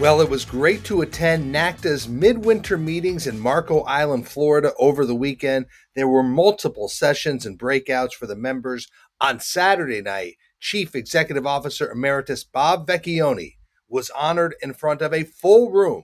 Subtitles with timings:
[0.00, 5.14] Well, it was great to attend NACDA's midwinter meetings in Marco Island, Florida over the
[5.14, 5.66] weekend.
[5.94, 8.88] There were multiple sessions and breakouts for the members.
[9.20, 13.54] On Saturday night, Chief Executive Officer Emeritus Bob Vecchione
[13.88, 16.02] was honored in front of a full room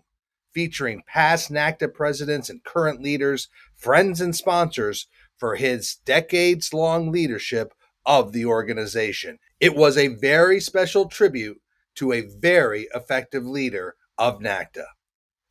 [0.54, 7.74] featuring past NACDA presidents and current leaders, friends, and sponsors for his decades long leadership
[8.06, 9.40] of the organization.
[9.58, 11.60] It was a very special tribute
[12.00, 14.86] to a very effective leader of NACDA.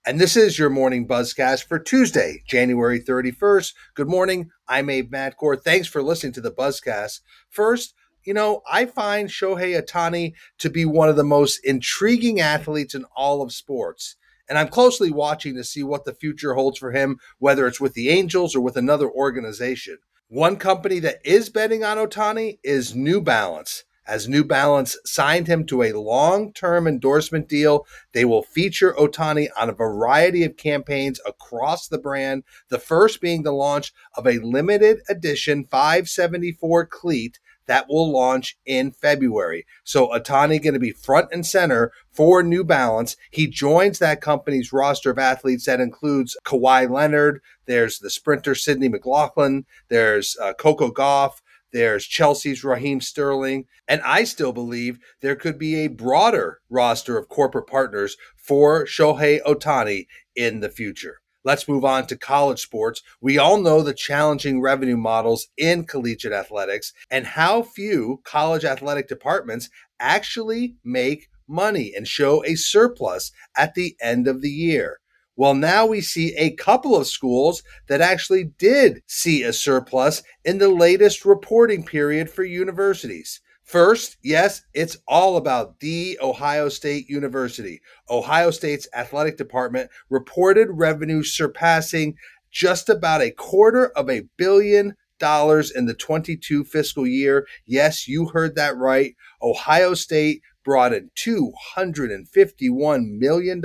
[0.03, 3.75] And this is your morning buzzcast for Tuesday, January 31st.
[3.93, 4.49] Good morning.
[4.67, 5.61] I'm Abe Madkour.
[5.61, 7.19] Thanks for listening to the buzzcast.
[7.51, 12.95] First, you know, I find Shohei Ohtani to be one of the most intriguing athletes
[12.95, 14.15] in all of sports.
[14.49, 17.93] And I'm closely watching to see what the future holds for him, whether it's with
[17.93, 19.99] the Angels or with another organization.
[20.29, 25.65] One company that is betting on Ohtani is New Balance as New Balance signed him
[25.67, 27.85] to a long term endorsement deal.
[28.13, 33.43] They will feature Ohtani on a variety of campaigns across the brand, the first being
[33.43, 39.63] the launch of a limited edition 574 cleat that will launch in February.
[39.83, 43.15] So Ohtani going to be front and center for New Balance.
[43.29, 47.41] He joins that company's roster of athletes that includes Kawhi Leonard.
[47.67, 49.67] There's the sprinter Sydney McLaughlin.
[49.87, 51.41] There's uh, Coco Gauff.
[51.71, 53.65] There's Chelsea's Raheem Sterling.
[53.87, 59.41] And I still believe there could be a broader roster of corporate partners for Shohei
[59.43, 61.19] Ohtani in the future.
[61.45, 63.01] Let's move on to college sports.
[63.21, 69.07] We all know the challenging revenue models in collegiate athletics and how few college athletic
[69.07, 74.98] departments actually make money and show a surplus at the end of the year.
[75.39, 80.57] Well, now we see a couple of schools that actually did see a surplus in
[80.57, 83.39] the latest reporting period for universities.
[83.63, 87.79] First, yes, it's all about the Ohio State University.
[88.09, 92.17] Ohio State's athletic department reported revenue surpassing
[92.51, 97.47] just about a quarter of a billion dollars in the 22 fiscal year.
[97.65, 99.15] Yes, you heard that right.
[99.41, 103.61] Ohio State brought in $251 million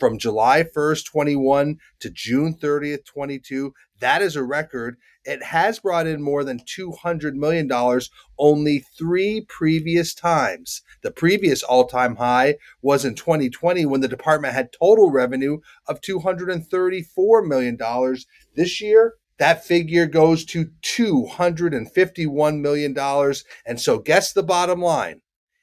[0.00, 3.74] from July 1st, 21 to June 30th, 22.
[4.00, 4.96] That is a record.
[5.24, 7.70] It has brought in more than $200 million
[8.38, 10.80] only three previous times.
[11.02, 16.00] The previous all time high was in 2020 when the department had total revenue of
[16.00, 17.78] $234 million.
[18.56, 23.34] This year, that figure goes to $251 million.
[23.66, 25.20] And so, guess the bottom line.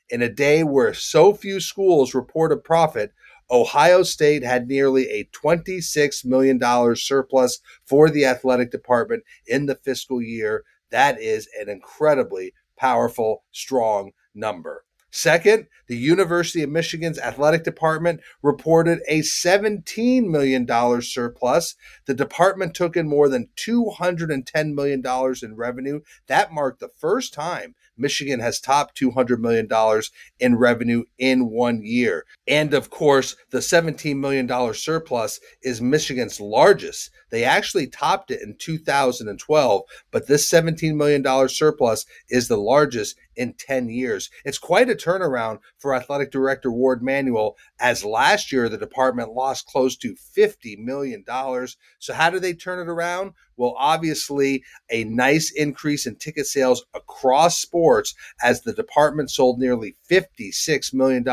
[0.10, 3.12] In a day where so few schools report a profit,
[3.50, 6.60] Ohio State had nearly a $26 million
[6.96, 10.64] surplus for the athletic department in the fiscal year.
[10.92, 14.86] That is an incredibly powerful, strong number.
[15.18, 20.68] Second, the University of Michigan's athletic department reported a $17 million
[21.02, 21.74] surplus.
[22.06, 25.04] The department took in more than $210 million
[25.42, 26.02] in revenue.
[26.28, 29.68] That marked the first time Michigan has topped $200 million
[30.40, 32.24] in revenue in one year.
[32.48, 37.10] And of course, the $17 million surplus is Michigan's largest.
[37.30, 43.54] They actually topped it in 2012, but this $17 million surplus is the largest in
[43.54, 44.30] 10 years.
[44.46, 49.68] It's quite a turnaround for athletic director Warde Manuel, as last year the department lost
[49.68, 51.24] close to $50 million.
[52.00, 53.34] So, how do they turn it around?
[53.56, 58.14] Well, obviously, a nice increase in ticket sales across sports
[58.44, 61.26] as the department sold nearly $56 million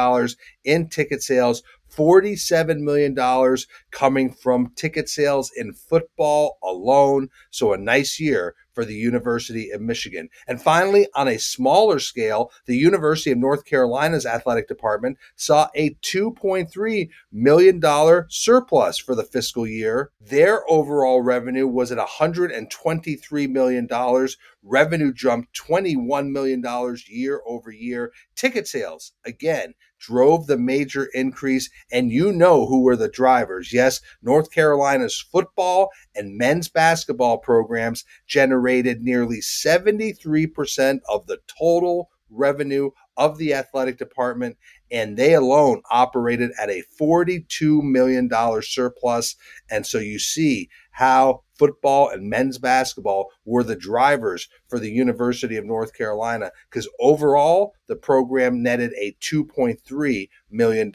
[0.64, 3.56] in ticket sales $47 million
[3.90, 7.28] coming from ticket sales in football alone.
[7.50, 10.29] So, a nice year for the University of Michigan.
[10.47, 15.94] And finally, on a smaller scale, the University of North Carolina's athletic department saw a
[16.03, 17.82] $2.3 million
[18.29, 20.11] surplus for the fiscal year.
[20.21, 24.29] Their overall revenue was at $123 million.
[24.62, 26.65] Revenue jumped $21 million
[27.06, 28.12] year over year.
[28.35, 29.75] Ticket sales, again,
[30.05, 33.73] drove the major increase, and you know who were the drivers.
[33.73, 42.08] Yes, North Carolina's football and men's basketball programs generated generated nearly 73% of the total
[42.31, 44.56] revenue of the athletic department,
[44.90, 48.28] and they alone operated at a $42 million
[48.62, 49.37] surplus.
[49.70, 55.56] And so you see how football and men's basketball were the drivers for the University
[55.56, 60.93] of North Carolina because overall the program netted a $2.3 million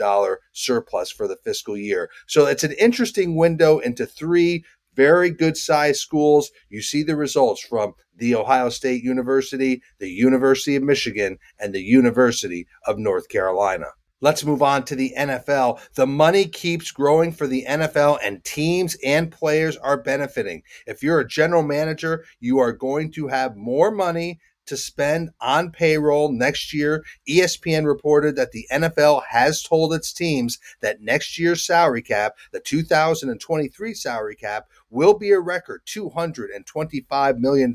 [0.52, 2.10] surplus for the fiscal year.
[2.28, 4.66] So it's an interesting window into three
[4.96, 6.52] very good sized schools.
[6.70, 11.82] You see the results from the Ohio State University, the University of Michigan, and the
[11.82, 13.86] University of North Carolina.
[14.22, 15.80] Let's move on to the NFL.
[15.94, 20.64] The money keeps growing for the NFL, and teams and players are benefiting.
[20.86, 25.72] If you're a general manager, you are going to have more money to spend on
[25.72, 27.04] payroll next year.
[27.28, 32.60] ESPN reported that the NFL has told its teams that next year's salary cap, the
[32.60, 37.74] 2023 salary cap, will be a record $225 million.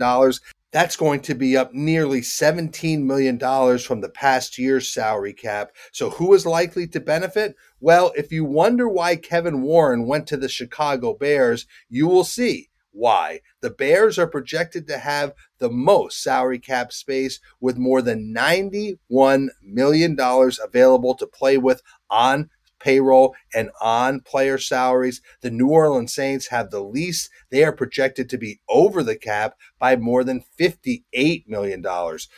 [0.70, 3.38] That's going to be up nearly $17 million
[3.78, 5.70] from the past year's salary cap.
[5.92, 7.54] So, who is likely to benefit?
[7.78, 12.70] Well, if you wonder why Kevin Warren went to the Chicago Bears, you will see
[12.94, 13.40] why.
[13.60, 19.48] The Bears are projected to have the most salary cap space with more than $91
[19.62, 22.50] million available to play with on
[22.84, 25.22] payroll and on player salaries.
[25.40, 27.30] The New Orleans Saints have the least.
[27.50, 31.84] They are projected to be over the cap by more than $58 million.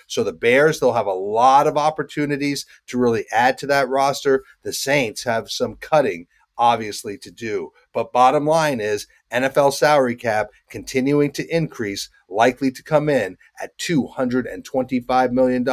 [0.06, 4.44] So the Bears, they'll have a lot of opportunities to really add to that roster.
[4.62, 6.28] The Saints have some cutting
[6.58, 7.72] obviously to do.
[7.92, 13.76] But bottom line is NFL salary cap continuing to increase, likely to come in at
[13.78, 15.64] $225 million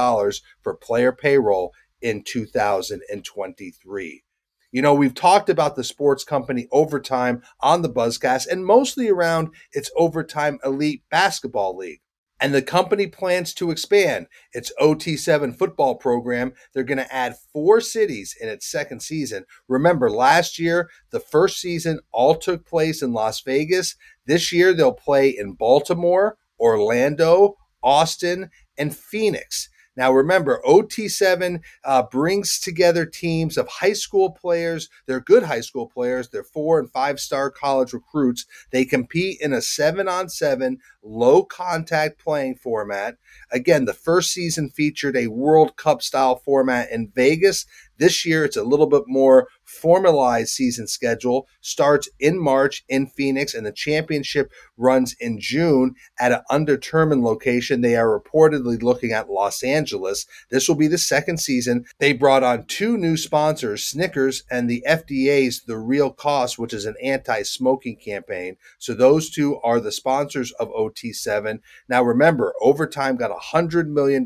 [0.62, 1.72] for player payroll
[2.02, 4.24] in 2023.
[4.72, 9.50] You know, we've talked about the sports company Overtime on the Buzzcast and mostly around
[9.72, 12.02] its Overtime Elite Basketball League.
[12.44, 16.52] And the company plans to expand its OT7 football program.
[16.74, 19.46] They're going to add four cities in its second season.
[19.70, 23.96] Remember, last year, the first season all took place in Las Vegas.
[24.26, 29.70] This year, they'll play in Baltimore, Orlando, Austin, and Phoenix.
[29.96, 34.90] Now, remember, OT7 uh, brings together teams of high school players.
[35.06, 36.30] They're good high school players.
[36.30, 38.46] They're four and five star college recruits.
[38.72, 43.18] They compete in a seven on seven, low contact playing format.
[43.52, 47.66] Again, the first season featured a World Cup style format in Vegas.
[47.98, 51.48] This year, it's a little bit more formalized season schedule.
[51.62, 57.82] Starts in March in Phoenix, and the championship runs in June at an undetermined location.
[57.82, 60.26] They are reportedly looking at Los Angeles.
[60.50, 61.86] This will be the second season.
[62.00, 66.86] They brought on two new sponsors, Snickers and the FDA's The Real Cost, which is
[66.86, 68.58] an anti smoking campaign.
[68.78, 71.60] So those two are the sponsors of OT7.
[71.88, 74.26] Now, remember, Overtime got $100 million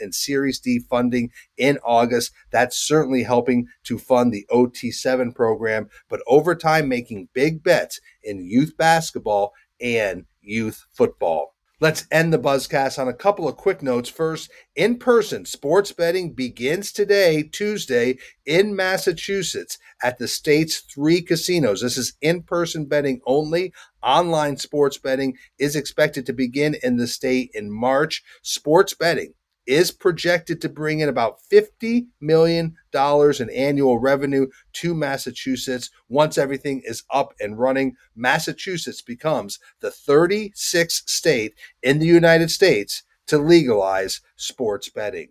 [0.00, 2.32] in Series D funding in August.
[2.50, 4.46] That's certainly helping to fund the
[4.88, 11.54] OT7 program, but Overtime making big bets in youth basketball and youth football.
[11.80, 14.08] Let's end the Buzzcast on a couple of quick notes.
[14.08, 21.80] First, in person sports betting begins today, Tuesday, in Massachusetts at the state's three casinos.
[21.80, 23.72] This is in person betting only.
[24.02, 28.24] Online sports betting is expected to begin in the state in March.
[28.42, 29.34] Sports betting
[29.68, 35.90] is projected to bring in about $50 million in annual revenue to Massachusetts.
[36.08, 43.02] Once everything is up and running, Massachusetts becomes the 36th state in the United States
[43.26, 45.28] to legalize sports betting.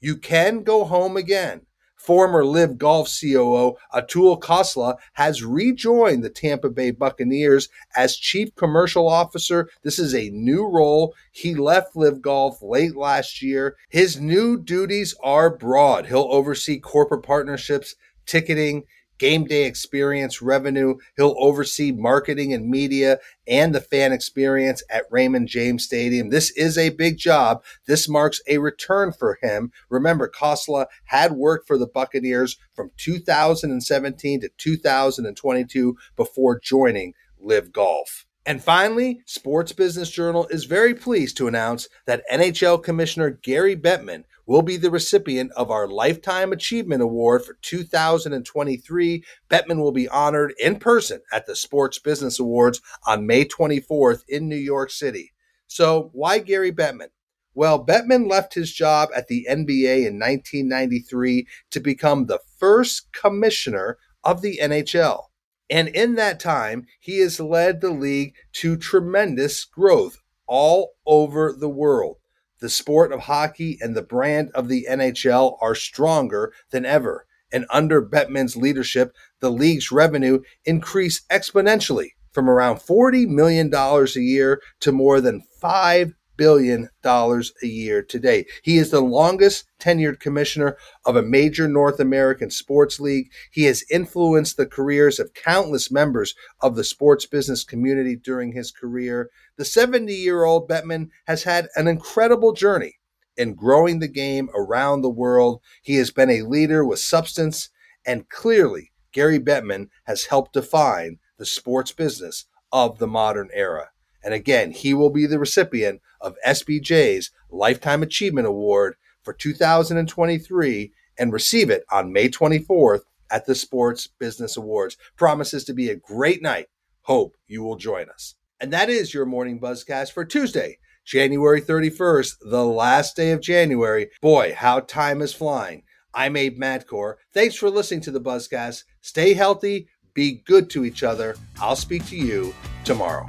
[0.00, 1.65] You can go home again
[1.96, 9.08] Former LIV Golf COO Atul Khosla has rejoined the Tampa Bay Buccaneers as Chief Commercial
[9.08, 9.68] Officer.
[9.82, 11.14] This is a new role.
[11.32, 13.76] He left LIV Golf late last year.
[13.88, 16.06] His new duties are broad.
[16.06, 18.84] He'll oversee corporate partnerships, ticketing,
[19.18, 20.96] game day experience revenue.
[21.16, 26.30] He'll oversee marketing and media and the fan experience at Raymond James Stadium.
[26.30, 27.62] This is a big job.
[27.86, 29.72] This marks a return for him.
[29.88, 38.26] Remember, Khosla had worked for the Buccaneers from 2017 to 2022 before joining LIV Golf.
[38.46, 44.22] And finally, Sports Business Journal is very pleased to announce that NHL Commissioner Gary Bettman
[44.46, 49.24] will be the recipient of our Lifetime Achievement Award for 2023.
[49.50, 54.48] Bettman will be honored in person at the Sports Business Awards on May 24th in
[54.48, 55.32] New York City.
[55.66, 57.08] So, why Gary Bettman?
[57.54, 63.98] Well, Bettman left his job at the NBA in 1993 to become the first commissioner
[64.22, 65.24] of the NHL.
[65.68, 71.68] And in that time, he has led the league to tremendous growth all over the
[71.68, 72.18] world.
[72.60, 77.26] The sport of hockey and the brand of the NHL are stronger than ever.
[77.52, 84.60] And under Bettman's leadership, the league's revenue increased exponentially from around $40 million a year
[84.80, 88.46] to more than $5 billion dollars a year today.
[88.62, 93.30] He is the longest tenured commissioner of a major North American sports league.
[93.50, 98.70] He has influenced the careers of countless members of the sports business community during his
[98.70, 99.30] career.
[99.56, 102.96] The 70 year old Bettman has had an incredible journey
[103.36, 105.60] in growing the game around the world.
[105.82, 107.68] He has been a leader with substance,
[108.06, 113.90] and clearly, Gary Bettman has helped define the sports business of the modern era.
[114.26, 121.32] And again, he will be the recipient of SBJ's Lifetime Achievement Award for 2023 and
[121.32, 124.96] receive it on May 24th at the Sports Business Awards.
[125.16, 126.66] Promises to be a great night.
[127.02, 128.34] Hope you will join us.
[128.58, 134.08] And that is your morning buzzcast for Tuesday, January 31st, the last day of January.
[134.20, 135.84] Boy, how time is flying.
[136.12, 137.14] I'm Abe Madkour.
[137.32, 138.82] Thanks for listening to the Buzzcast.
[139.02, 141.36] Stay healthy, be good to each other.
[141.60, 142.52] I'll speak to you
[142.84, 143.28] tomorrow.